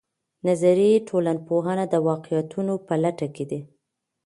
[0.47, 3.59] نظري ټولنپوهنه د واقعيتونو په لټه کې ده.